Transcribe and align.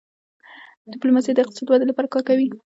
ډيپلوماسي 0.91 1.31
د 1.33 1.39
اقتصادي 1.41 1.69
ودې 1.69 1.85
لپاره 1.87 2.11
کار 2.13 2.23
کوي. 2.29 2.47